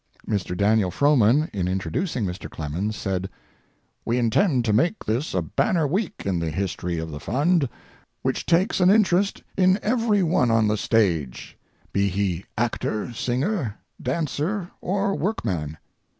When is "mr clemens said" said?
2.25-3.29